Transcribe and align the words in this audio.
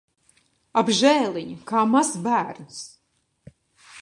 Apžēliņ! 0.81 1.53
Kā 1.73 1.85
mazs 1.93 2.19
bērns. 2.27 2.81